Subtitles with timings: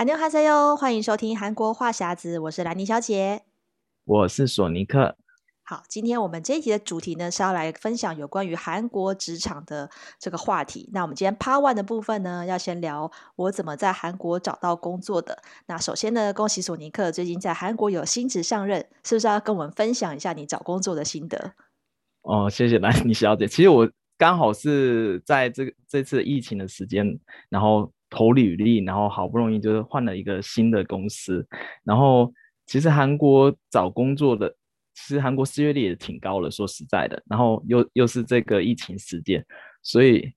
[0.00, 3.42] 안녕하세요，欢迎收听韩国话匣子，我是兰妮小姐，
[4.04, 5.16] 我是索尼克。
[5.62, 9.90] 好，今天我们这一集的主题呢是要来分享有关于韩国职场的
[10.20, 10.90] 这个话题。
[10.92, 15.42] 那我们今天 Part One 的部分呢，要先聊我怎么在韩国找到工作的。
[15.66, 21.54] 那首先呢，恭喜索尼克最近在韩国有新职上任，是不是要跟我们分享一下你找工作的心得？
[22.20, 23.48] 哦，谢谢兰妮小姐。
[23.48, 27.90] 其实我刚好是在这个这次疫情的时间，然后。
[28.11, 31.47] 投履历，然后好不容易就是换了一个新的公司。
[31.83, 32.31] 然后
[32.67, 34.53] 其实韩国找工作的，
[34.93, 37.23] 其实韩国失业率也挺高的，说实在的。
[37.25, 39.43] 然后又又是这个疫情时间，
[39.81, 40.31] 所以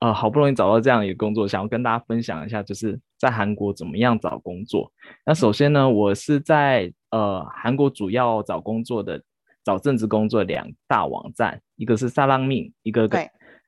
[0.00, 4.90] 呃好不容易找到这样一个工作，想要跟大家分享一下，就是在韩国怎么样找工作。
[5.26, 9.22] 那首先呢，我是在呃韩国主要找工作的
[9.62, 13.06] 找正职工作的两大网站，一个是萨浪命，一个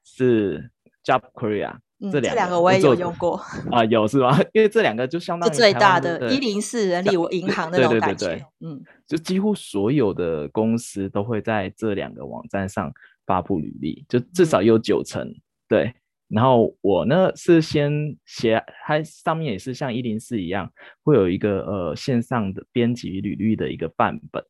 [0.03, 0.71] 是
[1.05, 1.77] Job Korea。
[2.09, 4.39] 嗯、这两个我也有用过啊、呃，有是吧？
[4.53, 12.93] 因为这两个就相当于最大的一零四人力银行那种感觉，对对对对嗯，就几乎所有的公司都会在这两个网站上
[13.27, 15.95] 发布履历，就至少有九成、嗯、对。
[16.27, 20.73] 然后我呢是先写，它上面也是像一零四一样，
[21.05, 24.43] 会有一个呃线上的编辑履历的一个范本，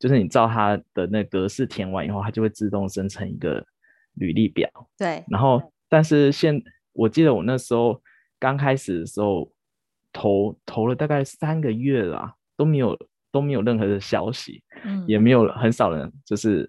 [0.00, 3.64] 就是你照它的那格式填完以后，它就会自动生成一个
[4.14, 4.68] 履历表。
[4.96, 6.60] 对，然后但是现
[6.98, 8.02] 我记得我那时候
[8.40, 9.48] 刚开始的时候
[10.12, 12.98] 投投了大概三个月啦，都没有
[13.30, 16.66] 都没有任何的消息，嗯，也没有很少人就是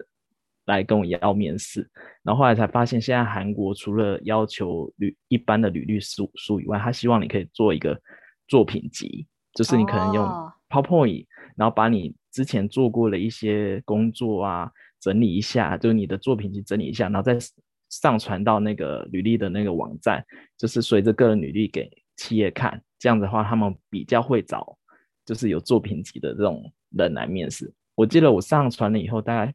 [0.65, 1.89] 来跟我要面试，
[2.21, 7.99] 然后后来才发现，现在韩国除了要求履一般的履历书书以外，他希望你可以做一个
[8.47, 10.23] 作品集，就是你可能用
[10.69, 11.25] PowerPoint，
[11.57, 17.35] 然后把你之前做过的一些工作啊整理一下，就是你的作品集整理一下，然后再。
[17.89, 20.23] 上传到那个履历的那个网站，
[20.57, 24.77] 就是随着个人履历给企业看，这样的话，他们比较会找，
[25.25, 27.73] 就是有作品集的这种人来面试。
[27.95, 29.53] 我记得我上传了以后，大概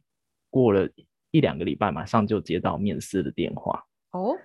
[0.49, 0.85] 过了
[1.31, 3.81] 一两个礼拜，马上就接到面试的电话。
[4.11, 4.35] 哦，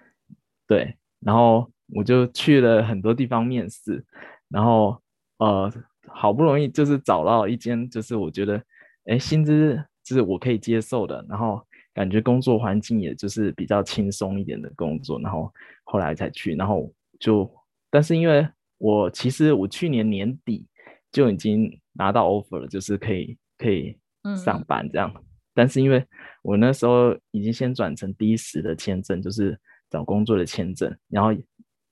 [0.69, 4.05] 对，然后我就去了很多地方面试，
[4.49, 5.03] 然后
[5.39, 5.73] 呃，
[6.07, 8.63] 好不容易就是找到一间，就是我觉得，
[9.07, 11.61] 哎，薪资就是我可以接受的，然后。
[11.93, 15.53] 感觉工作环境也就是比较轻松一点的工作，然后
[15.85, 17.51] 后来才去，然后就，
[17.91, 20.67] 但是因为我其实我去年年底
[21.11, 23.99] 就已经拿到 offer 了，就是可以可以
[24.45, 26.05] 上班这样，嗯，但是因为
[26.43, 29.59] 我那时候已经先转成 D10 的签证，就是
[29.91, 31.31] 找工作的签证，然后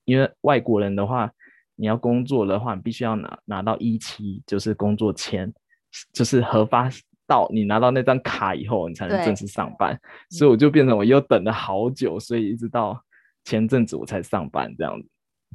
[0.05, 1.29] 因为外国人的话，
[1.75, 5.53] 你要工作的话，你必须要拿拿到一期就是工作签，
[6.13, 6.89] 就是核发。
[7.29, 9.95] 到你拿到那张卡以后，你才能正式上班，
[10.31, 12.99] 所以我就变成我又等了好久，所以一直到
[13.45, 15.07] 前阵子我才上班这样子。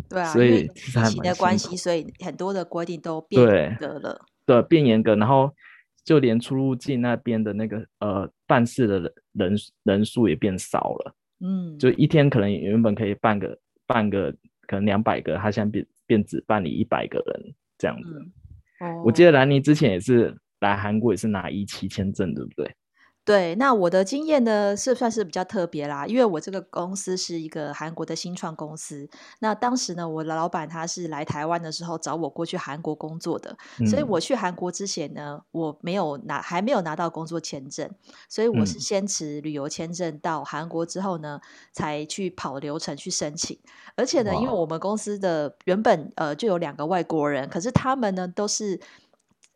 [0.09, 4.25] 对啊，所以其实还蛮的关系，所以很多的规定都变严格了。
[4.47, 5.53] 对，对变严格，然后
[6.05, 11.15] 就连出入境那边的那个呃办事的人人数也变少了。
[11.41, 14.31] 嗯，就一天可能原本可以办个办个
[14.69, 18.23] 可能两百个，他现在变变只办理一百个人这样子。
[18.81, 20.37] 嗯、哦，我记得兰尼之前也是。
[20.65, 22.75] 来韩国也是拿一期签证，对不对？
[23.27, 29.09] 对，那我的经验呢是算是比较特别啦，因为我这个公司是一个韩国的新创公司。
[29.41, 37.91] 那当时呢，我的老板他是来台湾的时候找我过去韩国工作的，嗯、所以我去韩国之前呢，我没有拿，还没有拿到工作签证，
[38.29, 41.41] 所以我是先持旅游签证到韩国之后呢，
[41.73, 43.59] 才去跑流程去申请。
[43.97, 48.79] 而且呢，因为我们公司的原本呃就有两个外国人，可是他们呢都是。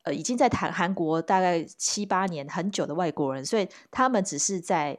[0.02, 4.98] 呃，已经在谈韩国大概七八年很久的外国人，所以他们只是在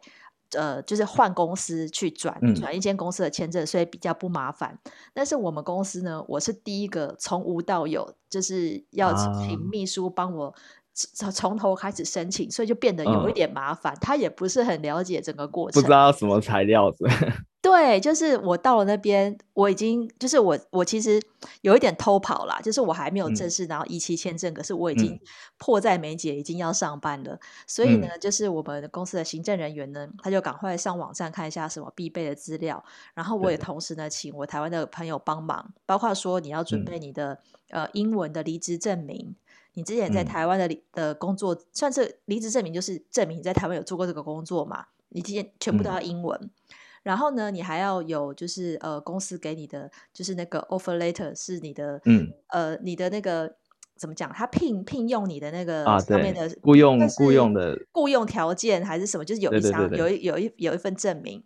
[0.55, 4.77] 呃，就是换公司去转转一间公司的签证，所以比较不麻烦。
[5.13, 10.55] 但是我们公司呢，我是第一个从无到有，就是要请秘书帮我
[10.93, 13.95] 从从头开始申请，所以就变得有一点麻烦。
[14.01, 17.05] 他也不是很了解整个过程，不知道什么材料子。
[17.61, 21.21] 对，就是我到了那边，我已经就是我我其实
[21.59, 25.19] 有一点偷跑啦，就是我还没有正式拿到一期签证，嗯，可是我已经
[25.57, 27.37] 迫在眉睫，已经要上班了。
[27.67, 32.81] 所以呢，就是我们公司的行政人员呢，他就赶快上网站看一下什么必备的资料，
[33.13, 37.41] 然后我也同时呢，请我台湾的朋友帮忙，包括说你要准备你的、
[37.71, 39.35] 嗯、呃英文的离职证明，
[39.73, 46.39] 你之前在台湾的的工作、嗯、算是离职证明，就是证明你在台湾有做过这个工作嘛，你之前全部都要英文。
[46.41, 46.49] 嗯
[47.03, 53.55] 然后呢，你还要有就是呃，公司给你的就是那个 offer letter 是你的，嗯，呃，你的那个
[53.97, 54.31] 怎么讲？
[54.33, 59.25] 他聘聘用你的那个上面的、啊、雇佣雇佣的雇佣条件还是什么？
[59.25, 61.43] 就是有一张有一有一有一份证明。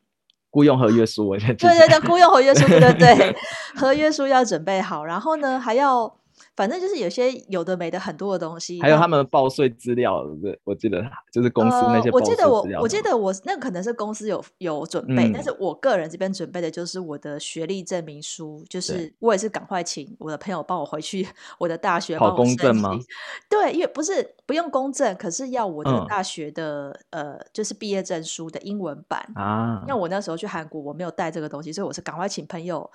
[0.50, 3.36] 雇佣合约书，我先对对对，雇佣合约书，对对对，
[3.76, 6.20] 合约书要准备好，然后呢还要。
[6.56, 12.10] 反正就是有些有的没的很多的东西，还有他们报税资料，对，我记得就是公司那些。
[12.10, 21.28] 呃，我记得我我记得我那可能是公司有有准备，嗯，但是我个人这边准备的就是我的学历证明书，就是我也是赶快请我的朋友帮我回去
[21.58, 22.92] 我的大学考公证吗？
[23.50, 29.84] 对，因为不是不用公证，可是要我的大学的，嗯，呃，就是毕业证书的英文版啊。
[29.88, 32.90] 那我那时候去韩国，我没有带这个东西，所以我是赶快请朋友。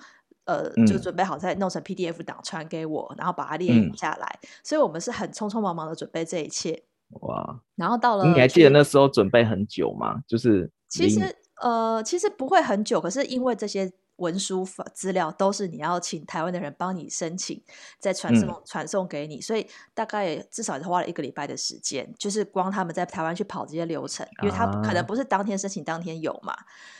[0.49, 4.47] 呃，就准备好再弄成 PDF 档传给我，然后把它列印下来，嗯。
[4.63, 6.83] 所以我们是很匆匆忙忙的准备这一切。
[7.21, 7.59] 哇！
[7.75, 10.21] 然后到了，你还记得那时候准备很久吗？
[10.27, 11.21] 就是其实
[11.61, 13.91] 呃，其实不会很久，可是因为这些。
[14.19, 17.61] 文书资料都是你要请台湾的人帮你申请，
[17.97, 26.55] 再传送传送给你，所以大概至少也花了一个礼拜的时间，就是光他们在台湾去跑这些流程，因为他可能不是当天申请当天有嘛。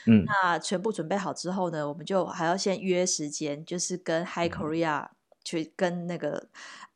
[0.06, 5.07] 嗯，那全部准备好之后呢，我们就还要先约时间，就是跟 Hi Korea
[5.44, 6.48] 去跟那个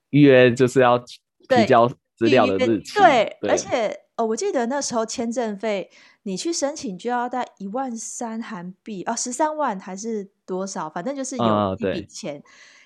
[0.10, 2.94] 约，就是要提交资料的日期。
[2.96, 5.90] 对，对，而且哦，我记得那时候签证费。
[6.26, 10.90] 你去申请就要带一万三韩币哦，十三万还是多少？
[10.90, 12.44] 反正就是有一笔钱，哦、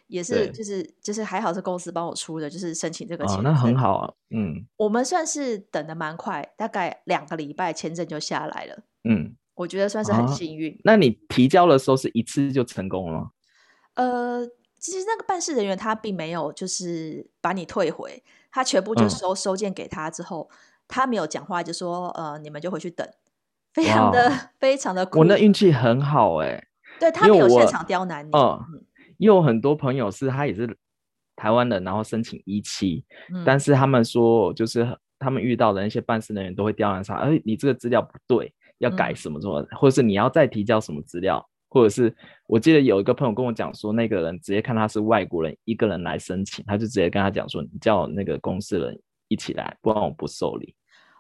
[0.08, 4.14] 也是就是就是还好是公司帮我出的，就是申请这个钱、哦，那很好啊。
[4.32, 8.84] 嗯，我们算是等的蛮快，大概两个礼拜签证就下来了。
[9.04, 10.78] 嗯，我觉得算是很幸运、哦。
[10.84, 13.32] 那你提交的时候是一次就成功了吗？
[13.94, 14.44] 呃，
[14.80, 20.50] 其实那个办事人员他并没有就是把你退回，他全部就收、嗯、收件给他之后，
[20.88, 23.08] 他没有讲话，就说呃你们就回去等。
[23.74, 26.68] 非常的非常的，我那运气很好哎、欸，
[27.00, 28.32] 对，他没有现场刁难你。
[28.34, 28.60] 嗯，
[29.18, 30.68] 因为我很多朋友是他也是
[31.36, 34.88] 台湾人，然后申请一期、嗯，但是他们说就是
[35.20, 42.12] 他们遇到的那些办事人员都会刁难他，哎、欸，你这个资料不对，要改什么什么、嗯，或者是你要再提交什么资料，或者是
[42.48, 50.74] 我记得有一个朋友跟我讲说，那个人直接看他是外国人，一个人来申请，他就直接跟他讲说，你叫那个公司人一起来，不然我不受理。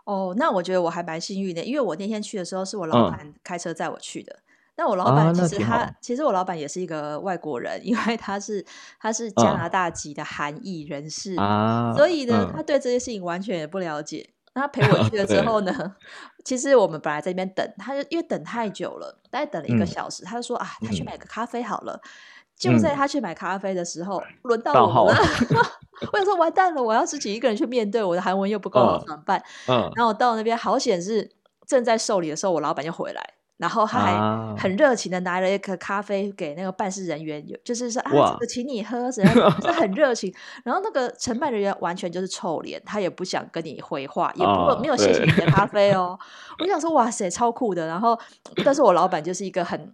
[0.07, 4.33] 哦，那我觉得我还蛮幸运的，因为我那天去的时候是我老板开车载我去的。
[4.77, 8.65] 那、嗯、我老板其实他、啊、其实我老板也是一个外国人，因为他是
[9.01, 14.29] 他是加拿大籍的韩裔人士、啊，所以呢、嗯，他对这些事情完全也不了解。
[14.53, 15.95] 那他陪 我去了之后呢，
[16.45, 21.99] 其实我们本来在那边等，他就因为等太久了，大概等了一个小时，嗯、他就说啊，他去买个咖啡好了。
[22.01, 22.09] 嗯
[22.57, 25.17] 就在他去买咖啡的时候，轮、嗯、到我了。
[26.11, 29.41] 我想说完蛋了，我要自己一个人去面对，我的韩文又不够好，怎么办？
[29.67, 31.29] 嗯，然后我到那边，好险是
[31.65, 39.61] 正在受理的时候，我老板就回来，然后他还很热情的拿了一个咖啡给那个办事人员，就是说啊，这个请你喝，怎样？
[39.61, 40.31] 是很热情。
[40.63, 46.17] 然后那个承办人员完全就是臭脸，他也不想跟你回话，也不、哦、没有谢谢你的咖 啡哦。
[46.61, 47.87] 我想说哇塞，超酷的。
[47.87, 48.19] 然后，
[48.63, 49.91] 但是我老板就是一个很。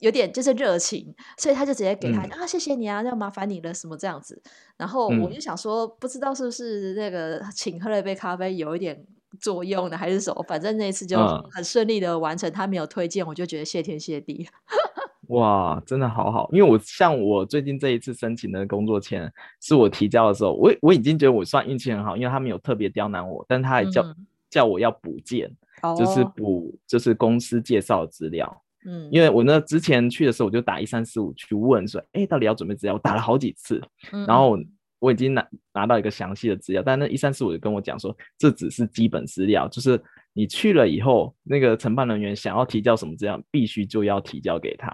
[0.00, 4.40] 有点就是热情，所以他就直接给他、嗯、啊，谢谢你啊，要麻烦你了什么这样子。
[4.76, 9.04] 然后我就想说，不知道是不是那个请喝了一杯咖啡有一点
[9.40, 10.42] 作用呢，还是什么？
[10.46, 11.18] 反正那一次就
[11.50, 14.46] 很顺利的完成，他没有推荐，我就觉得谢天谢地。
[15.28, 24.14] 哇，真的好好，因为我像我最近这一次申请的工作签，是我提交的时候，我我已经觉得我算运气很好，因为他没有特别刁难我，但他还叫、嗯、
[24.48, 25.50] 叫我要补件，
[25.98, 28.62] 就是补就是公司介绍资料。
[28.88, 32.94] 嗯，因为我那之前去的时候，我就打一三四五去问说，哎，到底要准备资料？
[32.94, 34.56] 我打了好几次，嗯、然后
[35.00, 40.00] 我已经拿拿到一个详细的资料，但那一三四五就跟我讲说，这只是基本资料，就是
[40.32, 44.88] 你去了以后，那个承办人员想要提交什么资料，必须就要提交给他，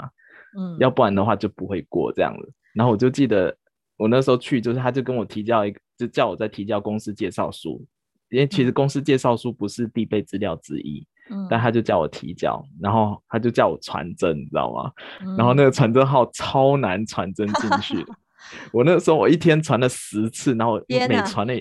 [0.59, 2.53] 嗯，要不然的话就不会过这样子。
[2.75, 3.55] 然后我就记得
[3.99, 7.85] 我那时候去，就是他就跟我提交一个，就叫我再提交公司介绍书，
[8.31, 11.07] 因为其实公司介绍书不是必备资料之一。
[11.49, 14.91] 但他就叫我提交，然后他就叫我传真，你知道吗？
[15.21, 18.05] 嗯、然后那个传真号超难传真进去。
[18.73, 21.55] 我那个时候我一天传了十次，然后每传了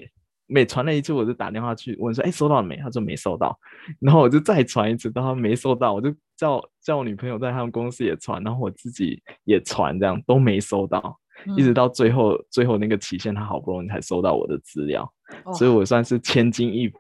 [0.48, 3.58] 每传了一次，我就打电话去问说：“哎，收到了没？”他说没收到。
[4.00, 11.18] 然后我就再传一次，到他没收到，我就叫叫我女朋友在他们公司也传，然后我自己也传，这样都没收到。
[11.46, 15.10] 嗯、一直到最后最后那个期限，他好不容易才收到我的资料，
[15.46, 16.92] 哦、所以我算是千钧一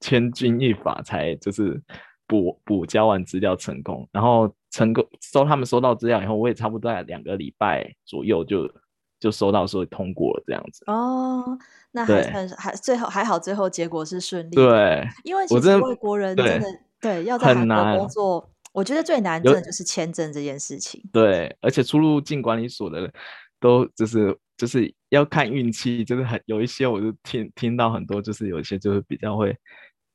[0.00, 1.82] 千钧一发才就是。
[2.30, 8.72] 补补交完资料成功，然后成功收他们收到资料以后，我也差不多在两个礼拜左右就
[9.18, 10.84] 就收到说通过了这样子。
[10.86, 11.58] 哦，
[11.90, 14.54] 那还很还最后还好，最后结果是顺利。
[14.54, 16.68] 对，因为其实外国人真的
[17.00, 21.02] 对，对要在韩国工作，我觉得最难真的就是签证这件事情。
[21.12, 23.12] 对，而且出入境管理所的
[23.58, 29.52] 都就是就是要看运气，就是很有一些我就听听到很多，就是有一些就是比较会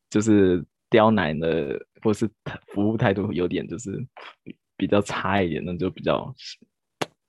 [0.10, 1.78] 就是刁难的。
[2.06, 2.30] 或是
[2.68, 4.08] 服务态度有点就是
[4.78, 6.32] 比较差一点，那就比较。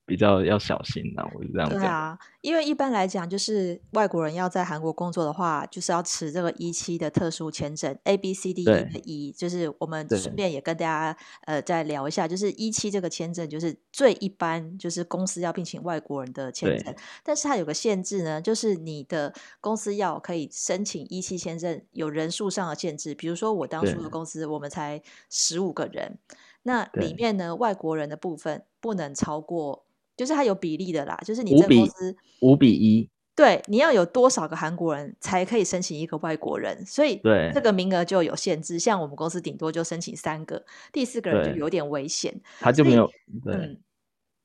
[0.07, 1.79] 比较要小心呐、啊，我是这样讲。
[1.81, 16.95] 对啊，因为一般来讲，就是外国人要在韩国工作的话，就是要持这个 E7 的特殊签证，A B C D E 的 E，就是我们顺便也跟大家呃再聊一下，就是 E7 这个签证就是最一般，就是公司要聘请外国人的签证，
[17.25, 26.17] 但是它有个限制呢，就是你的公司要可以申请 E7 签证，有人数上的限制，比如说我当初的公司，我们才十五个人，
[26.63, 29.86] 那里面呢，外国人的部分不能超过。
[30.17, 38.79] 就是它有比例的啦，就是你这公司五比一，对，你要有多少个韩国人才可以申请一个外国人，所以对这个名额就有限制。
[38.79, 43.07] 像我们公司顶多就申请三个，第四个人就有点危险，他就没有
[43.45, 43.55] 对。
[43.55, 43.79] 嗯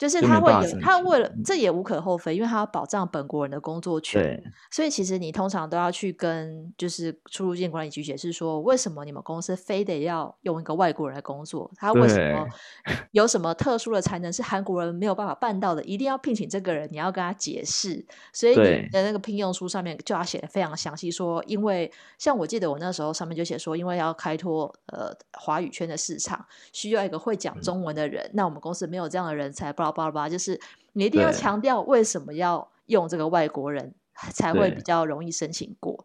[0.02, 4.42] 就是他会有，他为了这也无可厚非，因为他要保障本国人的工作权，
[4.72, 11.70] 所以其实你通常都要去跟就是出入境管理局解释说，为什么你们公司非得要用一个外国人来工作？
[11.76, 12.48] 他为什么
[13.14, 15.84] 有什么特殊的才能是韩国人没有办法办到的？
[15.84, 18.04] 一定要聘请这个人，你要跟他解释。
[18.34, 26.44] 所以你的那个聘用书上面就要写的非常详细，说因为像我记得我那时候上面就写说，因为要开拓呃华语圈的市场，
[26.74, 29.91] 需要一个会讲中文的人，嗯、那我们公司没有这样的人才，不知道。
[29.92, 30.60] 吧吧，就是
[30.94, 33.94] 你一定要强调为什么要用这个外国人
[34.34, 36.04] 才会比较容易申请过。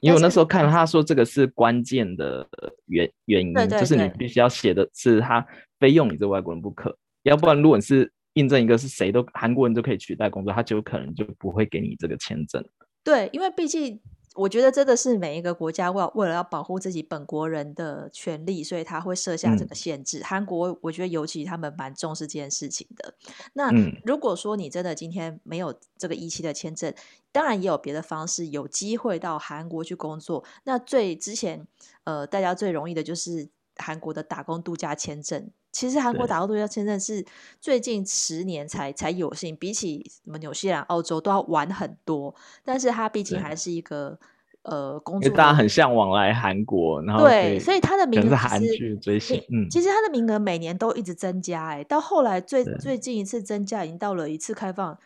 [0.00, 2.46] 因为我那时候看他说这个是关键的
[2.86, 5.46] 原原因，就是你必须要写的是他
[5.78, 12.62] 非用你这外国人不可，要不然如果你是印证一个是谁都韩国人都可以取代工作，他就可能就不会给你这个签证。
[13.02, 14.00] 对，因为毕竟。
[14.34, 20.18] 我觉得真的是每一个国家为为了要保护自己本国人的权利，所以他会设下这个限制。
[20.18, 23.14] 嗯、韩国我觉得尤其他们蛮重视这件事情的。
[23.52, 23.70] 那
[24.04, 26.92] 如果说你真的今天没有这个一期的签证，
[27.30, 30.44] 当然也有别的方式有机会到韩国去工作。
[30.64, 31.66] 那最之前
[32.02, 35.50] 呃大家最容易的就是韩国的打工度假签证。
[35.74, 37.26] 其实韩国打工度假签证是
[37.60, 42.32] 最近十年才才有幸，比起什么纽西兰、澳洲都要晚很多。
[42.64, 44.16] 但是它毕竟还是一个
[44.62, 49.42] 呃工作，大家很向往来韩国，然后对，所以它的名额是韩剧追星。
[49.50, 54.96] 嗯，其实它的名额每年都一直增加，哎，到后来最最近一次增加已经到了一次开放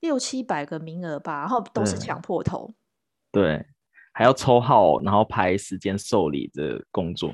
[0.00, 2.74] 六七百个名额吧，然后都是抢破头。
[3.30, 3.64] 对，
[4.12, 7.32] 还要抽号，然后排时间受理的工作。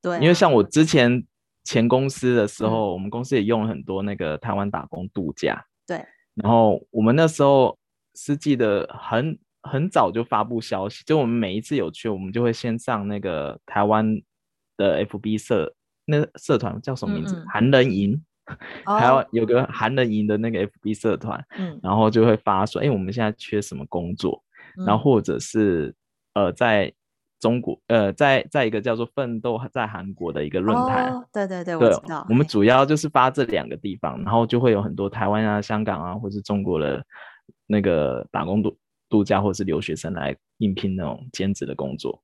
[0.00, 1.26] 对，因为像我之前。
[1.64, 5.64] 前公司的时候，嗯，我们公司也用了很多那个台湾打工度假。
[5.86, 7.78] 对，然后我们那时候
[8.14, 14.20] 是记得很很早就发布消息，就我们每一次有去，我们就会先上那个台湾
[14.76, 15.74] 的 FB 社，
[16.06, 17.44] 那社团叫什么名字？
[17.52, 18.20] 韩、人营，
[18.84, 24.42] 还有有个韩人营的那个 FB 社团，嗯，然后就会发说，哎，我们现在缺什么工作，
[24.78, 25.94] 嗯、然后或者是
[26.34, 26.92] 呃在。
[27.40, 32.26] 中国呃，在在一个叫做“奋斗在韩国”的一个论坛，哦，对对对，我知道。
[32.28, 37.02] 我们主要就是发这两个地方，然后就会有很多台湾啊、香港啊，或是中国的
[37.66, 38.76] 那个打工度
[39.08, 42.22] 度假或是留学生来应聘那种兼职的工作。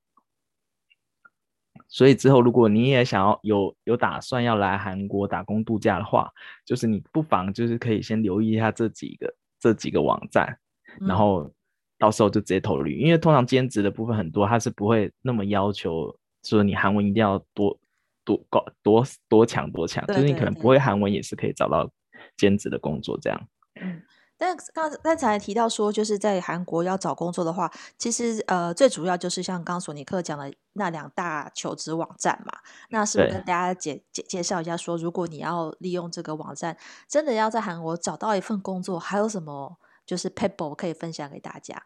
[1.87, 6.29] 所以之后，如果你也想要有有打算要来韩国打工度假的话，
[6.63, 10.59] 就是你不妨就是可以先留意一下这几个这几个网站，
[11.01, 11.51] 嗯、然后。
[11.99, 17.75] 到时候就直接投履，因为通常兼职的部分很多，他是不会那么要求说你韩文一定要多
[18.23, 21.89] 多高多多强多强，就是你可能不会韩文也是可以找到
[22.37, 23.47] 兼职的工作这样。
[23.81, 24.01] 嗯，
[24.37, 32.51] 但刚刚才提到说，就是在韩国要找工作的话，其实呃最主要就是像刚索尼克讲的那两大求职网站嘛，
[32.89, 36.77] 那是不是跟大家介介介绍一下说，如果你要利用这个网站，
[37.07, 39.77] 真的要在韩国找到一份工作，还有什么？
[40.07, 41.79] 就是 Pebble 可以分享给大家。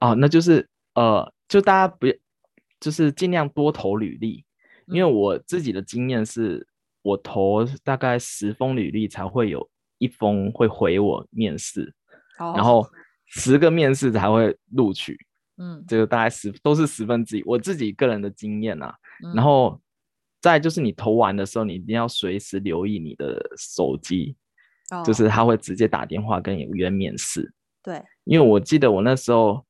[0.00, 2.14] 哦，那就是呃，就大家不要，
[2.80, 4.44] 就是尽量多投履历，
[4.86, 6.66] 嗯，因为我自己的经验是，
[7.02, 11.92] 我投大概十封履历才会有一封会回我面试，
[12.38, 12.88] 哦，然后
[13.26, 15.18] 十个面试才会录取，
[15.58, 18.94] 嗯，这个大概十都是十分之一，我自己个人的经验啊，
[19.24, 19.78] 嗯，然后
[20.40, 24.36] 再就是你投完的时候，你一定要随时留意你的手机，
[24.92, 27.52] 哦，就是他会直接打电话跟你约面试。
[27.88, 29.64] 对，因为我记得我那时候，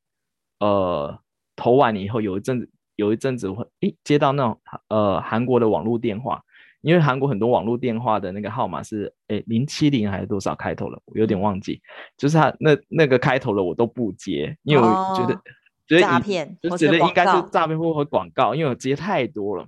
[0.58, 1.20] 呃，
[1.54, 6.42] 投完以后有一阵子，有一阵子会，诶，接到那种呃韩国的网络电话，
[6.80, 11.80] 因为韩国很多网络电话的那个号码是，诶，零七零还是多少开头了，我有点忘记，
[12.16, 15.38] 就是他那那个开头的我都不接，因为我觉得、哦、
[15.86, 19.64] 觉得诈骗，就觉得应该是诈骗或者广告，因为我接太多了，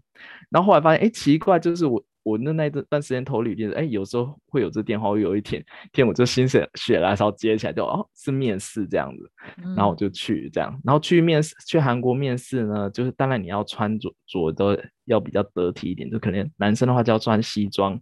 [0.51, 9.31] 然后后来发现，诶，奇怪，就是我我那那段时间投履历，哎，有时候会有这电话，我有一天天我就心血血来潮接起来就，就哦是面试这样子，
[9.75, 17.99] 然后我就去这样，然后去面试去韩国面试呢，就是当然你要穿着着都要比较得体一点，就可能男生的话就要穿西装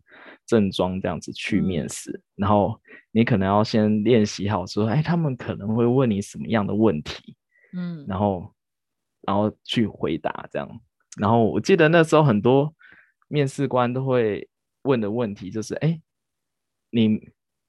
[0.47, 2.77] 正装这样子去面试，嗯、然后
[3.13, 7.37] 你可能要先练习好说，哎，他们可能会问你什么样的问题，
[7.73, 8.53] 嗯，然后
[9.23, 10.69] 然后去回答这样，
[11.21, 12.75] 然后我记得那时候很多。
[13.29, 14.49] 面试官都会
[14.83, 16.01] 问的问题就是：哎，
[16.91, 17.21] 你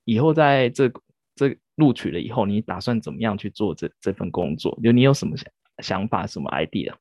[0.05, 0.89] 以后在这
[1.35, 4.79] 这录取了以后，你打算怎么样去做这这份工作？
[4.81, 6.93] 就你有什么想想法、什么 idea，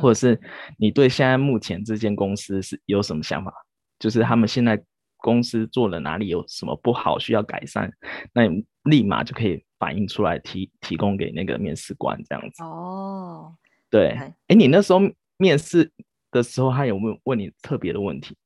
[0.00, 0.40] 或者是
[0.78, 3.52] 你对现在目前这间公司是有什么想法？
[3.98, 4.82] 就是他们现在
[5.16, 7.92] 公司做了哪里有什么不好需要改善，
[8.32, 12.62] 那你立马就可以反映出来提提供给那个面试官这样子。
[12.62, 13.54] 哦，
[13.90, 15.00] 对，哎，你那时候
[15.36, 15.90] 面试。
[16.32, 18.36] 的时候，他有没有问你特别的问题？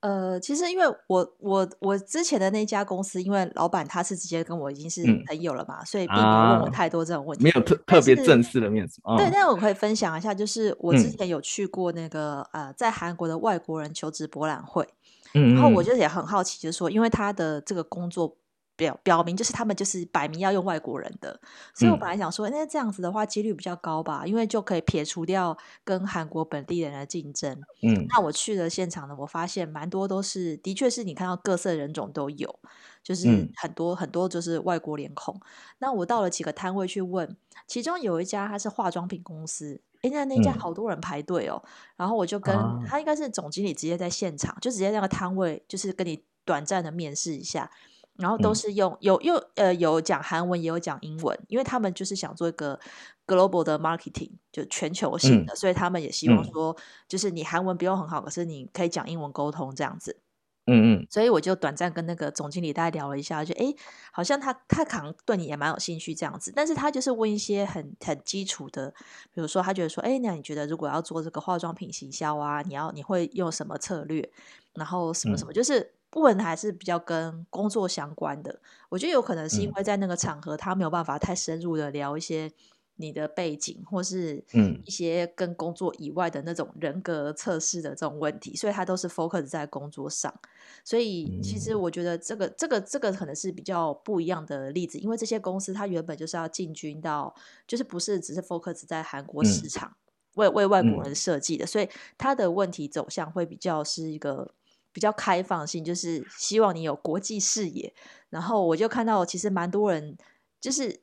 [0.00, 9.00] 呃，其实因为我我我之前的那家公司，因为老板他是直接跟我已经是朋友了嘛，嗯、所以并没有问我太多这种问题，啊、没有特特别正式的面试。
[9.02, 14.86] 嗯、对，但是我可以分享一下，就是我之前有去过那个、嗯、呃，在韩国的外国人求职博览会，
[15.34, 18.36] 嗯，然后我就也很好奇，就是说，因为他的这个工作。
[18.78, 21.38] 表表明就是他们就是摆明要用外国人的，
[21.74, 27.60] 所以我本来想说，那、嗯、这样子的话几率比较高吧，因为就可以撇除掉跟韩国本地人的竞争。
[27.82, 32.60] 嗯，那我去了现场呢，我发现蛮多都是，的确是你看到各色人种都有，
[33.02, 35.38] 就是很多、嗯、很多就是外国脸孔。
[35.80, 47.68] 那我到了几个摊位去问，其中有一家它是化妆品公司，哎，那那家好多人排队哦，嗯、然后我就跟、啊、他应该是总经理直接在现场，就直接那个摊位就是跟你短暂的面试一下。
[48.18, 52.78] 然后都是用、嗯、有又呃有讲韩文也有讲英文，因为他们就是想做一个
[53.26, 60.20] global 的 marketing，就全球性的，嗯、所以他们也希望说，就是你韩文不用很好，可是你可以讲英文沟通这样子。
[60.66, 61.06] 嗯嗯。
[61.08, 63.76] 所以我就短暂跟那个总经理大概聊了一下，就诶
[64.12, 68.92] 好像他他可能对你也蛮有兴趣这样子，但是他就是问一些很很基础的，
[69.32, 74.28] 比如说他觉得说，诶那你觉得如果要做这个化妆品行销啊，你要你会用什么策略？
[74.74, 75.92] 然后什么什么，嗯、就是。
[76.10, 82.50] 部分还是比较跟工作相关的，我觉得有可能是因为在那个场合，他没有办法太深入的聊一些
[82.96, 84.42] 你的背景，或是
[84.84, 90.34] 一些跟工作以外的那种人格测试的这种问题，所以他都是 focus 在工作上。
[90.82, 97.34] 所以其实我觉得这个这个这个可能是比较不一样的例子，因为这些公司它原本就是要进军到，
[97.66, 99.94] 就是不是只是 focus 在韩国市场，
[100.36, 104.54] 为为外国人设计的，所以他的问题走向会比较是一个。
[104.92, 107.92] 比较开放性，就是希望你有国际视野。
[108.30, 110.16] 然后我就看到，其实蛮多人，
[110.60, 111.00] 就是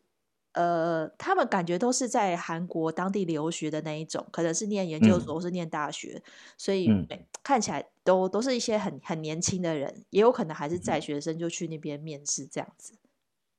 [0.54, 7.08] 呃，他们感觉都是在韩国当地留学的那一种，可能是念研究所或是念大学，嗯、所以、嗯、
[7.44, 12.94] 看起来都都是一些很很年轻的人，也有可能还是在学生就去那边面试这样子。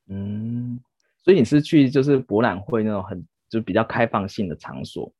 [0.06, 0.80] 嗯，
[1.24, 5.12] 所以你是去就是博览会那种很就比较开放性的场所。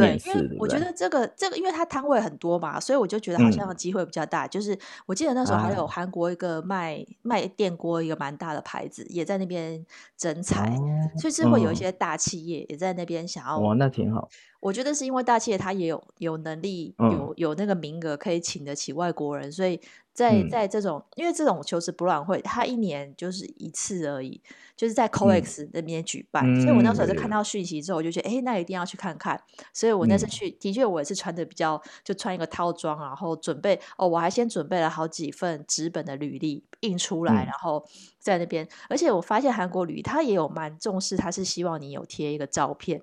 [0.00, 4.46] 对，因为我觉得这个这个，因为它摊位很多嘛，所以我就觉得好像机会比较大。
[4.46, 9.84] 嗯、就是我记得那时候还有韩国一个卖、啊、卖电锅一个蛮大的牌子，也在那边
[10.16, 13.58] 征才，哦、所以是会有一些大企业也在那边想要。
[13.58, 14.28] 哇，那挺好。
[14.60, 19.80] 我觉得是因为大企业它也有有能力，有有那个名额可以请得起外国人，所以。
[20.12, 24.38] 在在这种，因为这种求职博览会，它一年就是一次而已，
[24.76, 29.40] 就是在 COEX 那边举办，嗯、所以我那时候就看到讯息之后，我就觉得，哎、嗯，那一定要去看看。
[29.72, 37.82] 所以我那次去，嗯、的确我也是穿的比较，就穿一个套装，然后准备，哦，我还先准备了好几份纸本的履历印出来，嗯、然后
[38.18, 43.00] 在那边，而且我发现韩国履历他也有蛮重视，他是希望你有贴一个照片。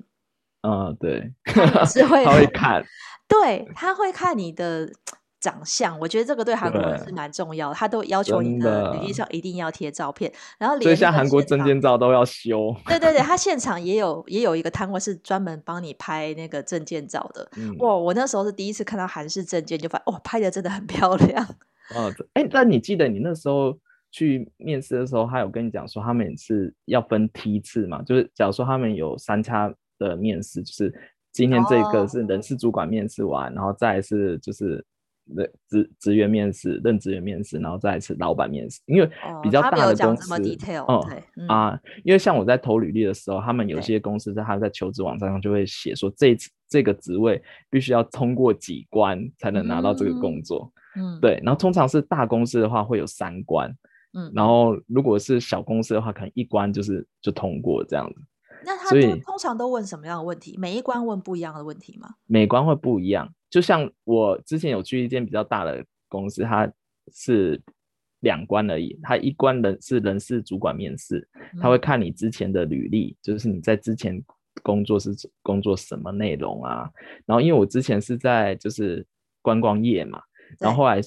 [0.67, 2.83] 嗯，对，他是会 他会看，
[3.27, 4.91] 对，他会看你的。
[5.39, 12.75] 长相，我觉得这个对韩国人是蛮重要的，他都要求你的履历上一定要贴照片，然后连所以像韩国证件照都要修。
[12.87, 17.47] 对对对， 他现场也有也有一个摊位是专门帮你拍那个证件照的。
[17.55, 21.45] 嗯、哇，我那时候是第一次看到韩式证件，就发现哇，拍的真的很漂亮。
[21.95, 23.77] 哦，哎，那你记得你那时候
[24.11, 28.01] 去面试的时候，他有跟你讲说他们是要分梯次嘛？
[28.01, 30.93] 就是假如说他们有三叉的面试，就是
[31.31, 34.83] 今天这个是人事主管面试完，哦、然后再是就是。
[35.67, 38.79] 职职员面试、任职员面试，然后再是老板面试。
[38.85, 39.11] 因为
[39.43, 40.33] 比较大的公司，
[40.87, 41.05] 哦，
[41.49, 50.71] 啊，因为像我在投履历的时候，他们有些公司在他在求职网站上就会写说，这次这个职位必须要通过几关才能拿到这个工作。
[50.95, 51.37] 嗯，对。
[51.43, 53.69] 然后通常是大公司的话会有三关，
[54.13, 58.21] 嗯，然后如果是小公司的话，可能一关就是就通过这样子。
[58.67, 60.57] 那他都通常都问什么样的问题？
[60.57, 62.15] 每一关问不一样的问题吗？
[62.25, 63.33] 每关会不一样。
[63.49, 66.69] 就像我之前有去一间比较大的公司，它
[67.13, 67.61] 是
[68.19, 68.99] 两关而已。
[69.01, 71.25] 它一关人是人事主管面试，
[71.61, 74.21] 他会看你之前的履历，就是你在之前
[74.61, 76.91] 工作是工作什么内容啊。
[77.25, 79.05] 然后因为我之前是在就是
[79.41, 80.21] 观光业嘛，
[80.59, 80.99] 然后后来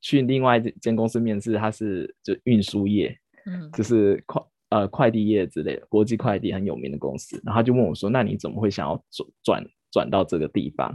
[0.00, 4.40] 去另外一间公司面试，它是就运输业，嗯，就是快。
[4.70, 10.94] 呃，快递业之类的，国际快递很有名的公司，然后他就问我说：“那你怎么会想要转转转到这个地方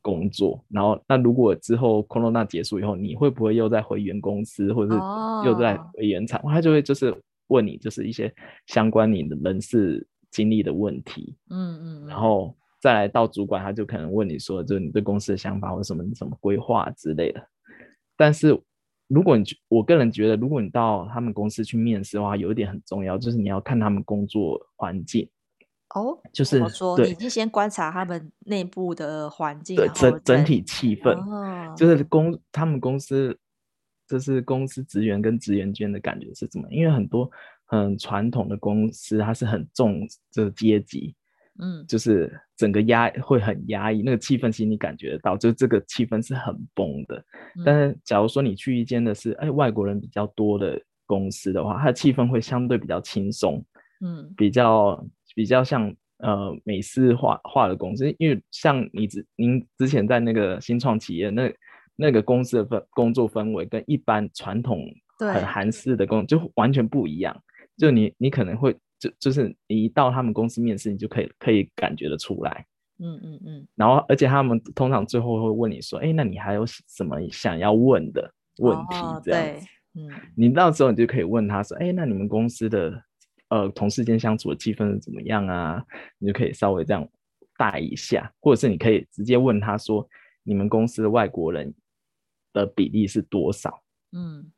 [0.00, 0.58] 工作？
[0.70, 5.00] 嗯、然后，那如果之后 Corona 结束以后，你会不会又再回原公司，或者是
[5.46, 7.14] 又再回原厂？”哦、他就会就是
[7.46, 8.34] 问你，就是一些
[8.66, 11.36] 相关你的人事经历的问题。
[11.48, 17.40] 嗯嗯，然后再来到主管，他就可能问你说，就是你对公司的想法或者什么什么规划之类的。
[18.16, 18.60] 但是。
[19.12, 25.28] 如果你我个人觉得，如果你到他们公司去面试的话，有一点很重要，就是你要看他们工作环境。
[25.94, 26.96] 哦，就是说？
[26.96, 33.38] 对，你就先观察他们内部的环境，对整整体气氛，哦、就是公他们公司，
[34.08, 36.66] 就是公司职员跟职员间的感觉是怎么？
[36.70, 37.30] 因为很多
[37.66, 41.14] 很传统的公司，它是很重这个阶级。
[41.62, 47.24] 嗯，就是整个压会很压抑，那个气氛其实你感觉得到，就这个气氛是很崩的。
[47.56, 53.64] 嗯、但是假如说你去一间的是哎外国人比较多的公司的话，它的气氛会相对比较轻松，
[54.00, 61.54] 嗯，比较比较像呃美式化化的公司，因为像你之您之前在那个新创企业那
[61.94, 64.84] 那个公司的氛工作氛围跟一般传统
[65.18, 65.46] 很。
[65.46, 67.40] 韩式的工就完全不一样，
[67.78, 68.76] 就你你可能会。
[69.02, 72.64] 就就是你一到他们公司面试，你就可以可以感觉得出来，
[73.00, 73.66] 嗯嗯嗯。
[73.74, 83.02] 然后，而且他们通常最后会问你说：“哎，那你还有什么想要问的问题？”这样子，嗯，你到时候你就可以问他说：“哎，那你们公司的
[83.48, 85.84] 呃同事间相处的气氛是怎么样啊？”
[86.18, 87.04] 你就可以稍微这样
[87.58, 90.08] 带一下，或者是你可以直接问他说
[90.44, 91.74] ：“你们公司的外国人
[92.52, 93.82] 的比例是多少？”
[94.14, 94.52] 嗯，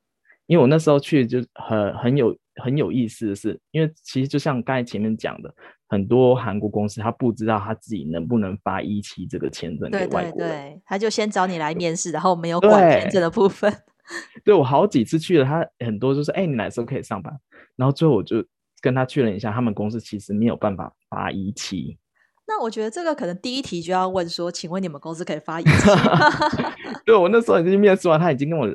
[0.45, 2.37] 因为我那时候去就很很有。
[2.63, 5.53] 很有意思的是，因为其实就像刚才前面讲的，
[5.89, 13.71] 很多韩国公司他不知道他自己能不能发一期这个签证给外国人，对对对，他就先找你来面试，然后没有管签证的部分。
[14.45, 17.33] 对，对我好几次去了，他很多就是，哎、欸，你哪时候可以上班？
[17.75, 18.37] 然后最后我就
[18.81, 21.99] 跟他确认一下，他们公司其实没有办法发一期。
[22.47, 25.71] 那我觉得这个可能第一题就要问说，请问你们公司可以发一期？
[27.05, 28.69] 对，我那时候已经面试完，他已经跟我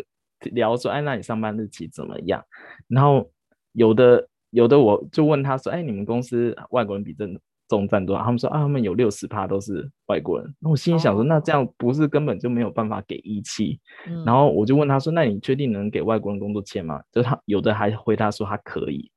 [0.52, 2.44] 聊说，哎，那你上班日期怎么样？
[2.88, 3.32] 然后。
[3.80, 7.40] 有的有的，我就问他说：“哎，你们公司外国人比重
[7.70, 13.80] 重占多少？”他们说：“啊，他们有六十趴都是外国人。”那我心里想说：“那这样不是根本就没有办法给一期
[14.26, 19.10] 然后我就问他说：“那你确定能给外国人工作签吗？”就他有的还回答说他可以，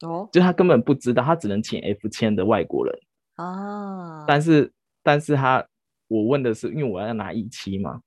[0.00, 2.98] 哦，就他根本不知道，他只能请 F 签的外国人
[3.36, 4.24] 啊。
[4.26, 4.72] 但是
[5.04, 5.64] 但是他
[6.08, 8.00] 我问的是，因为我要拿一期嘛，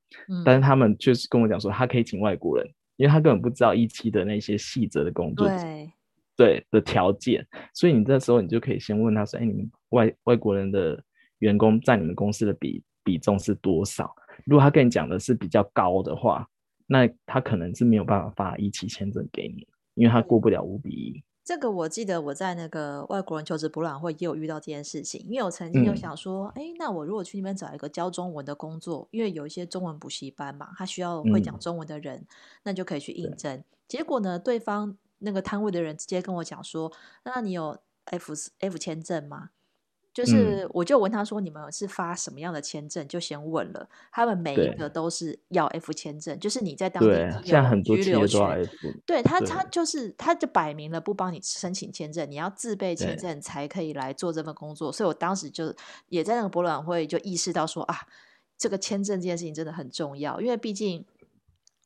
[0.43, 2.67] 但是他们就是跟我讲说他可以请外国人。
[2.97, 5.91] 因为他根本不知道一期的那些细则的工作，对
[6.35, 11.01] 对的条件，所以你这时候你就可以先问他说：“哎，你们外外国人的
[11.39, 14.13] 员工在你们公司的比比重是多少？”
[14.45, 16.47] 如果他跟你讲的是比较高的话，
[16.87, 21.23] 那他可能是没有办法发一期签证给你，因为他过不了五比一。
[21.43, 32.27] 这个我记得我在那个外国人求职博览会也有遇到这件事情，因为我曾经有想说，哎、嗯，那我如果去那边找一个教中文的工作，因为有一些中文补习班嘛，他需要会讲中文的人，嗯、
[32.63, 33.57] 那就可以去应征。
[33.57, 36.91] 对结果呢，对方那个摊位的人直接跟我讲说，
[37.23, 39.49] 那你有 F F 签证吗？
[40.13, 47.09] 就是，我就问他说：“你们是发什么样的签证？”就先问了，他们每一个都是要 F 签证，就是你在当地
[47.85, 48.69] 有居留权。
[49.07, 54.91] 对他，他就是，他就摆明了不帮你申请签证，你要自备签证才可以来做这份工作。
[54.91, 55.73] 所以我当时就
[56.09, 58.01] 也在那个博览会就意识到说啊，
[58.55, 61.03] 这个签证这件事情真的很重要，因为毕竟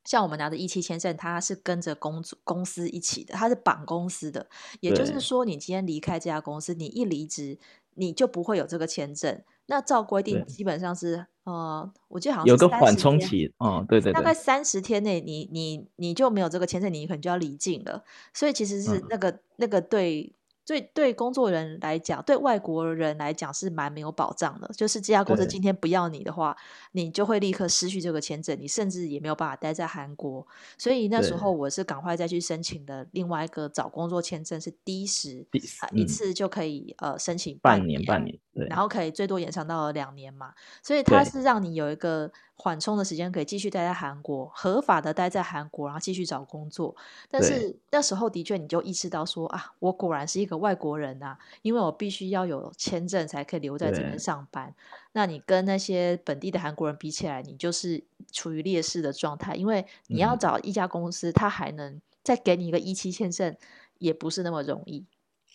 [0.04, 4.50] 像我们拿的 E7 签证，它是跟着公公司一起的，它是绑公司的，
[4.82, 7.58] 也就是说，你今天离开这家公司，你一离职。
[7.98, 9.42] 你就不会有这个签证。
[9.66, 18.04] 那照规定，基本上是呃，我记得好像是有个缓冲期，哦，对对对，大概三十天内，你你你就没有这个签证，你可能就要离境了。
[18.34, 20.34] 所以其实是那个、嗯、那个对。
[20.68, 24.70] 对对，工作人来讲，对外国人来讲是蛮没有保障的。
[24.76, 26.56] 就是这家公司今天不要你的话，
[26.92, 30.46] 你就会立刻失去这个签证，你甚至也没有办法待在韩国。
[30.78, 46.96] 所以那时候我是赶快再去申请的另外一个找工作签证，是第一时、嗯、一次就可以呃申请，半年，半年然后可以最多延长到两年嘛，所以它是让你有一个缓冲的时间，可以继续待在韩国，合法的待在韩国，然后继续找工作。
[47.30, 54.74] 但是那时候的确你就意识到说啊，我果然是一个外国人啊，因为我必须要有签证才可以留在这边上班。
[55.14, 63.56] 那你跟那些本地的韩国人比起来，你就是处于劣势的状态，因为你要找一家公司，他还能再给你一个一期签证，
[64.00, 65.06] 也不是那么容易。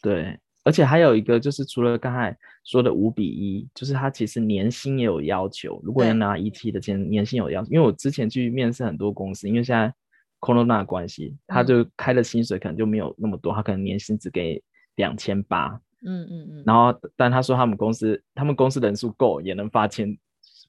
[0.01, 0.39] 对。
[0.65, 5.81] 而且还有一个，就是除了刚才说的五比一，就是他其实年薪也有要求。
[5.83, 7.71] 如果要拿 ET 的钱，年薪有要求。
[7.73, 9.93] 因为我之前去面试很多公司，因为现在
[10.41, 14.63] Corona 的关系，他就开的薪水可能就没有那么多，他可能年薪只给
[14.97, 15.81] 两千八。
[16.05, 16.63] 嗯嗯嗯。
[16.67, 20.17] 然后，但他说他们公司，他们公司人数够，也能发签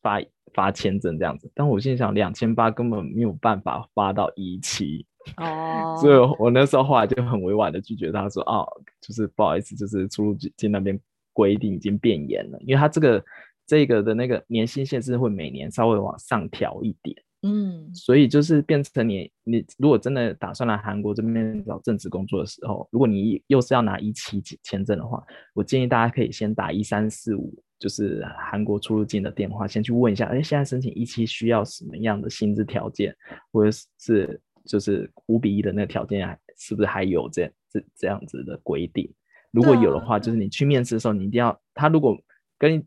[0.01, 0.21] 发
[0.53, 1.51] 发签证这样子。
[1.53, 5.05] 但我心想，两千八根本没有办法发到 E7。
[5.37, 8.67] 哦，所以我那时候后来就很委婉的拒绝他说，哦，
[9.01, 10.99] 就是不好意思，就是出入境那边
[11.31, 13.23] 规定已经变严了，因为他这个
[13.65, 33.15] 这个的那个年薪限制会每年稍微往上调一点，嗯，所以就是变成你你如果真的打算来韩国这边找正职工作的时候，如果你又是要拿一期签证的话，我建议大家可以先打一三四五，就是韩国出入境的电话，先去问一下，哎，现在申请一期需要什么样的薪资条件，
[33.51, 34.39] 或者是。
[34.65, 39.11] 就是五比一的那个条件，是不是还有这这这样子的规定？
[39.51, 42.17] 如果有的话，就是你去面试的时候，你一定要他如果
[42.57, 42.83] 跟你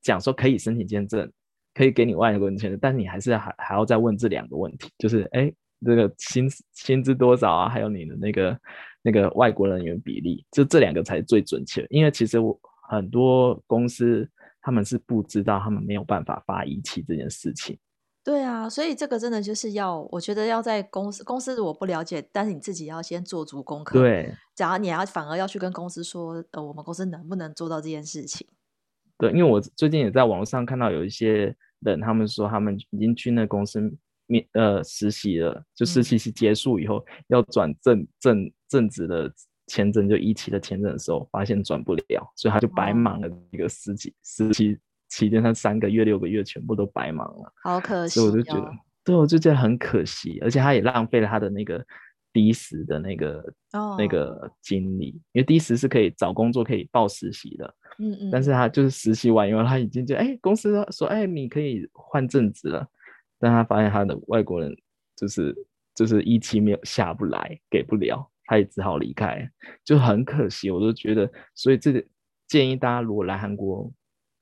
[0.00, 1.30] 讲说可以申请签证，
[1.72, 5.50] 可以给你外国人签证，但是你还是还还要再问这两个问题，就是哎，
[5.86, 7.68] 这个薪薪资多少啊？
[7.68, 8.60] 还有你的那个
[9.00, 11.86] 那个外国人员比例，就这两个才是最准确。
[11.88, 14.28] 因为其实我很多公司
[14.60, 17.78] 他们是不知道，他们没有办法发仪器这件事情。
[18.24, 23.98] 对啊，所以这个真的就是要，我觉得要在公司公司如果不了解，但是你自己要先做足功课。
[23.98, 28.46] 对，假如你要反而要去跟公司说，呃，我们公司能不能做到这件事情？
[29.18, 33.80] 对，因为我最近也在网络上看到有一些人，他们说他们已经去那公司
[34.26, 39.28] 面呃实习了，就实习期结束以后、嗯、要转正正正职的
[39.66, 44.78] 签证，就一期的签证的时候，发现转不了，所以他就白忙了一个实习、哦、实习。
[45.12, 48.22] 期间他三个月六个月全部都白忙了，好可惜、哦。
[48.22, 48.72] 所以我就觉得，
[49.04, 51.84] 对，我就觉得很可惜，而且他也浪费了他的那个
[52.32, 53.44] 低时的那个、
[53.74, 58.30] 哦、那个经历，因为低时是可以找工作可以报实习的，嗯嗯。
[58.30, 62.88] 但是他就是实习完以后，他已经就哎，公司说哎，你可以换正职了，
[63.38, 64.74] 但他发现他的外国人
[65.14, 65.54] 就是
[65.94, 69.46] 就是一期没有下不来，给不了，他也只好离开，
[69.84, 70.70] 就很可惜。
[70.70, 72.02] 我都觉得，所以这个
[72.48, 73.92] 建议大家如果来韩国。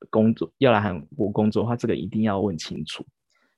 [0.08, 3.04] 工作要来韩国工作的话，这个一定要问清楚。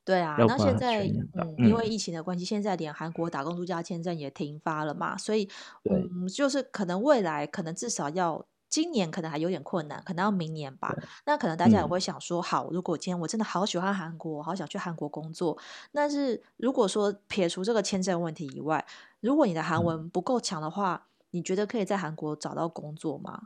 [0.05, 5.49] 对啊，那现在嗯，因为疫情的关系，嗯、现在连韩国打工度假签证也停发了嘛，所以
[5.89, 10.93] 嗯，就是可能未来可能至少要今年可能还有点困难，可能要明年吧。
[11.25, 15.57] 那可能大家也会想说，嗯、好，如果今天我真的好喜欢韩国，好想去韩国工作，
[15.93, 18.85] 但是如果说撇除这个签证问题以外，
[19.21, 23.43] 如果你的韩文不够强的话，嗯、你觉得可以在韩国找到工作吗？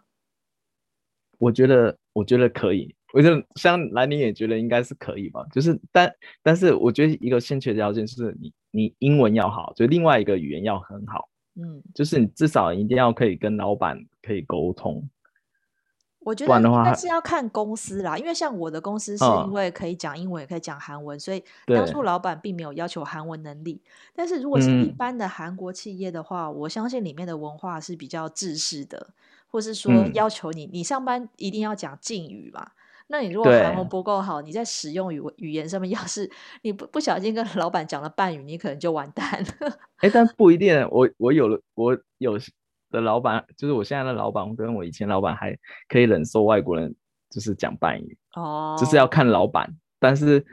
[1.38, 2.94] 我觉得，我觉得可以。
[3.12, 5.44] 我觉得像兰妮也觉得应该是可以吧。
[5.52, 6.10] 就是，但
[6.42, 11.28] 但是，我觉得一个先决条件是你你英文要好，就另外一个语言要很好。
[11.54, 15.08] 嗯，就是你至少一定要可以跟老板可以沟通。
[16.20, 23.80] 我觉得应该是要看公司啦，因为像我的公司是因为可以讲英文也可以讲韩文，嗯，所以当初老板并没有要求韩文能力。
[24.14, 29.14] 但是如果是一般的韩国企业的话，嗯，我相信里面的文化是比较制式的。
[29.56, 32.72] 或是说要求你，你上班一定要讲敬语嘛？
[33.06, 39.78] 那你如果韩文不够好，你在使用语语言上面，要是你不不小心跟老板讲了半语，你可能就完蛋了。
[40.02, 40.86] 哎，但不一定。
[40.90, 42.38] 我我有了，我有
[42.90, 45.56] 的老板，就是我现在的老板，跟我以前老板还
[45.88, 46.94] 可以忍受外国人
[47.30, 50.44] 就是讲半语哦，就是要看老板，但是。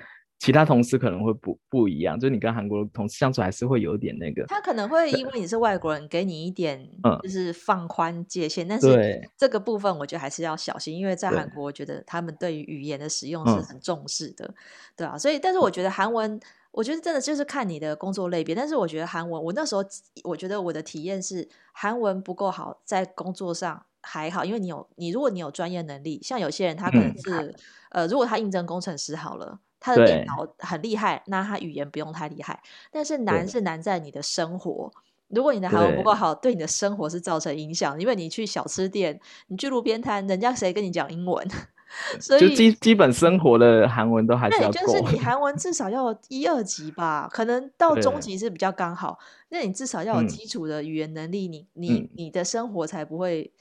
[0.44, 4.46] 其他同事可能会不不一样，就是你跟韩国的同事相处还是会有点那个。
[4.48, 6.86] 他可能会因为你是外国人，给你一点
[7.22, 14.54] 就是放宽界限，嗯，但是这个部分我觉得还是要小心，因为在韩国，我觉得他们对于语言的使用是很重视的，对，
[14.98, 15.18] 对啊。
[15.18, 16.38] 所以，但是我觉得韩文，
[16.72, 18.54] 我觉得真的就是看你的工作类别。
[18.54, 19.82] 但是我觉得韩文，我那时候
[20.26, 27.56] 我觉得我的体验是韩文不够好，在工作上还好，因为你有你，如果你有专业能力，像有些人他可能是、嗯、
[27.92, 29.62] 呃，如果他应征工程师好了。
[29.84, 32.58] 他的电脑很厉害，那他语言不用太厉害，
[32.90, 34.90] 但是难是难在你的生活。
[35.28, 41.46] 如果你的韩文不够好，对你的生活是造成影响，因为你去小吃店，你去路边摊，人家谁跟你讲英文？
[42.20, 44.74] 所以就基基本生活的韩文都还是要够。
[44.74, 49.20] 就是你韩文至少要一二级吧，可能到中级是比较刚好。
[49.50, 53.52] 那你至少要有基础的语言能力，你你你的生活才不会。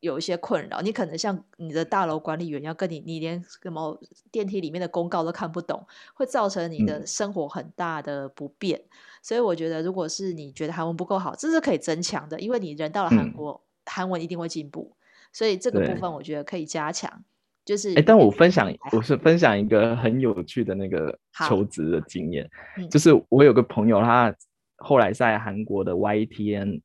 [0.00, 0.80] 有一些困扰。
[0.80, 3.98] 你可能像你的大楼管理员要跟你，你连什么
[4.30, 8.78] 电梯里面的公告都看不懂，会造成你的生活很大的不便。
[8.78, 8.88] 嗯、
[9.22, 14.96] 所以我觉得，如果是你觉得韩文不够好，这是可以增强的，因为你人到了韩国，嗯、韩文一定会进步。
[15.32, 17.22] 所以这个部分我觉得可以加强。
[17.62, 24.34] 就是，哎，但我分享，我是分享一个很有趣的那个求职的经验，嗯、就是我有个朋友，他
[24.78, 26.80] 后来在韩国的 YTN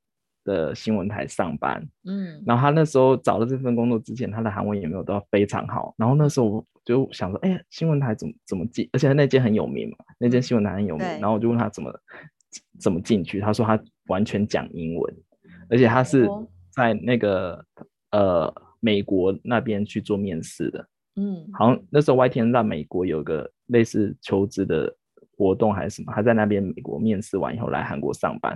[0.45, 8.87] 的新闻台上班，嗯，然后他那时候找了这份工作之前，他的韩文也没有到非常好，然后那时候我就想说，哎呀，新闻台怎么怎么进？
[8.93, 11.93] 而且那间很有名嘛，那间新闻台很有名，然后我就问他怎么
[12.79, 13.77] 怎么进去，他说他
[14.07, 15.15] 完全讲英文，
[15.67, 16.25] 而且他是
[16.71, 17.65] 在那个
[18.11, 18.53] 呃。
[18.81, 24.95] 美国那边去做面试的，嗯，好像那时候 YTN 在美国有个类似求职的
[25.35, 28.55] 活动还是什么，他在那边美国面试完以后来韩国上班，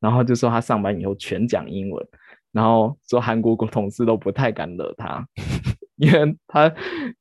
[0.00, 2.06] 然后就说他上班以后全讲英文，
[2.52, 5.26] 然后说韩国同事都不太敢惹他，
[5.96, 6.68] 因为他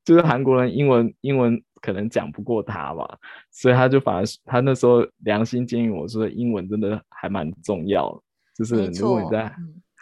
[0.04, 3.17] 就是韩国人，英文英文可能讲不过他吧，
[3.52, 8.21] 所以他就反而他那时候良心建议我说，英文真的还蛮重要，
[8.56, 9.54] 就是如果你在。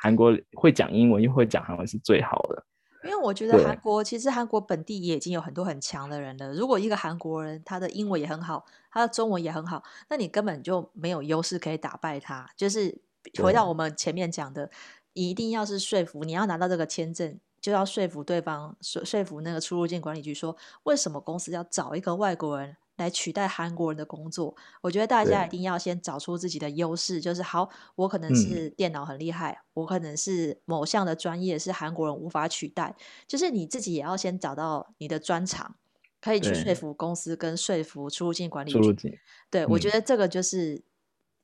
[0.02, 2.64] 韩国会讲英文又会讲韩文是最好的，
[3.04, 6.54] 因为我觉得韩国其实韩国本地也已经有很多很强的人了。
[6.54, 12.50] 如果一个韩国人他的英文也很好，他的中文也很好，那你根本就没有优势可以打败他。
[12.58, 13.00] 就是
[13.42, 14.70] 回到我们前面讲的，
[15.14, 22.76] 你一定要是说服你要拿到这个签证，就要说服对方说说服那个出入境管理局说，为什么公司要找一个外国人。
[23.00, 35.76] 来取代韩国人的工作，我觉得大家一定要先找出自己的优势，就是好，我可能是电脑很厉害，嗯、我可能是某项的专业是韩国人无法取代，就是你自己也要先找到你的专长，
[36.22, 39.20] 可以去说服公司跟说服出入境管理局。
[39.50, 40.84] 对，我觉得这个就是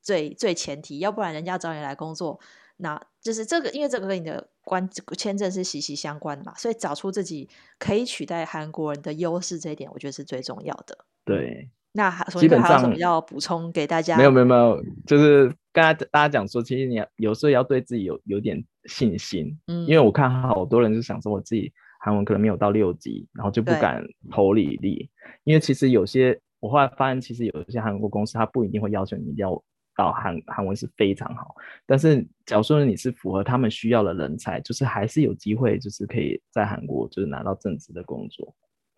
[0.02, 2.38] 最、嗯、最前提，要不然人家找你来工作，
[2.76, 11.04] 那就是这个，因为这个跟你的关签证是息息相关的嘛，所以找出自己可以取代韩国人的优势，这一点我觉得是最重要的。
[11.26, 14.16] 对，那基本上要补充给大家。
[14.16, 19.58] 没有没有没有，就是刚才大家讲说，其实你有时候要对自己有有点信心。
[19.66, 25.10] 嗯，因为我看好多人就想说，我自己韩文可能没有到六级，然后就不敢投履历。
[25.42, 29.60] 因为其实有些我后来发现，其实有一些韩国公司，他不一定会要求你一定要
[29.96, 31.56] 到韩韩文是非常好。
[31.86, 38.54] 但是假如说你是符合他们需要的人才，就是还是有机会，就是可以在韩国就是拿到正职的工作。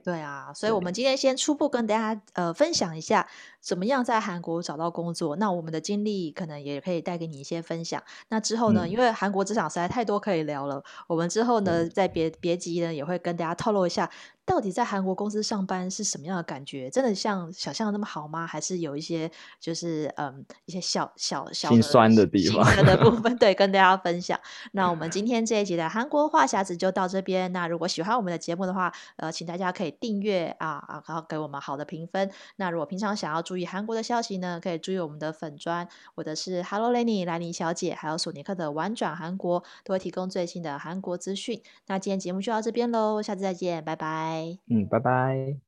[0.08, 3.28] 对啊，所以我们今天先初步跟大家呃分享一下
[3.60, 5.36] 怎么样在韩国找到工作。
[5.36, 8.02] 那我们的经历可能也可以带给你一些分享。
[8.30, 14.08] 那之后呢，嗯、因为韩国职场实在太多可以聊了，我们之后呢，在别别集呢也会跟大家透露一下。
[14.48, 16.88] 到底在韩国公司上班是什么样的感觉？
[16.88, 18.46] 真的像想象的那么好吗？
[18.46, 19.30] 还是有一些
[19.60, 23.36] 就是嗯一些小小小心酸的地方的部分？
[23.36, 24.40] 对，跟大家分享。
[24.72, 27.52] 那我们今天这一集的韩国话匣子就到这边。
[27.52, 32.30] 那如果喜欢我们的节目的话，呃，请大家可以订阅啊啊，然后给我们好的评分。
[32.56, 41.62] 那如果平常想要注意韩国的消息呢，可以注意我们的粉砖，我的是 Hello Lenny 兰妮小姐，还有索尼克的玩转韩国，都会提供最新的韩国资讯。
[41.86, 45.58] 那今天节目就到这边喽，下次再见，拜拜嗯，拜拜。